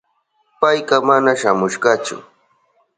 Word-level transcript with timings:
Payka 0.59 0.97
mana 1.07 1.31
shamushkachu. 1.41 2.15